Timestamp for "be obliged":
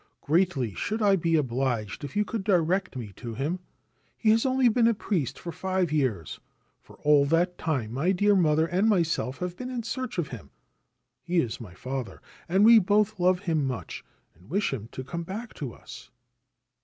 1.15-2.03